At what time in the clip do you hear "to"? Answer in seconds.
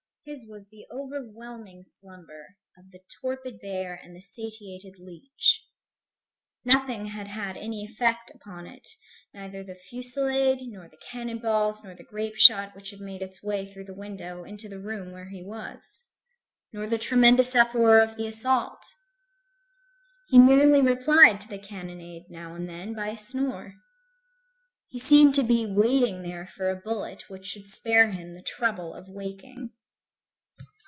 21.41-21.47, 25.33-25.43